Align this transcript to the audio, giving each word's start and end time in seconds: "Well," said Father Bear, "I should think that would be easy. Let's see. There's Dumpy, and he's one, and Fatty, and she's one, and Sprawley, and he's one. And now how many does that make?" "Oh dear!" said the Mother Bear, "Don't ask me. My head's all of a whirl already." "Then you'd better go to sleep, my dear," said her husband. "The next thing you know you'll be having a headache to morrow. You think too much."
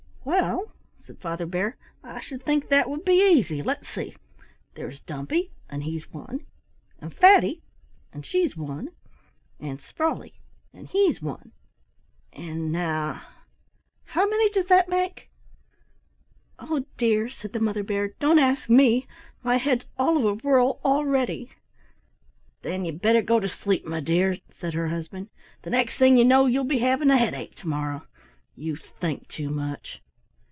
"Well," 0.23 0.71
said 1.03 1.17
Father 1.19 1.47
Bear, 1.47 1.77
"I 2.03 2.19
should 2.21 2.43
think 2.43 2.69
that 2.69 2.87
would 2.87 3.03
be 3.03 3.13
easy. 3.35 3.63
Let's 3.63 3.87
see. 3.89 4.15
There's 4.75 5.01
Dumpy, 5.01 5.51
and 5.67 5.81
he's 5.81 6.11
one, 6.13 6.45
and 6.99 7.11
Fatty, 7.11 7.63
and 8.13 8.23
she's 8.23 8.55
one, 8.55 8.89
and 9.59 9.81
Sprawley, 9.81 10.35
and 10.73 10.87
he's 10.87 11.23
one. 11.23 11.53
And 12.33 12.71
now 12.71 13.25
how 14.05 14.27
many 14.29 14.51
does 14.51 14.67
that 14.67 14.87
make?" 14.89 15.31
"Oh 16.59 16.85
dear!" 16.97 17.27
said 17.27 17.53
the 17.53 17.59
Mother 17.59 17.83
Bear, 17.83 18.09
"Don't 18.19 18.37
ask 18.39 18.69
me. 18.69 19.07
My 19.43 19.57
head's 19.57 19.85
all 19.97 20.17
of 20.17 20.23
a 20.23 20.33
whirl 20.35 20.79
already." 20.85 21.49
"Then 22.61 22.85
you'd 22.85 23.01
better 23.01 23.23
go 23.23 23.39
to 23.39 23.49
sleep, 23.49 23.85
my 23.85 23.99
dear," 24.01 24.37
said 24.53 24.75
her 24.75 24.89
husband. 24.89 25.29
"The 25.63 25.71
next 25.71 25.95
thing 25.95 26.15
you 26.15 26.25
know 26.25 26.45
you'll 26.45 26.63
be 26.63 26.77
having 26.79 27.09
a 27.09 27.17
headache 27.17 27.55
to 27.55 27.67
morrow. 27.67 28.03
You 28.55 28.75
think 28.75 29.27
too 29.27 29.49
much." 29.49 29.99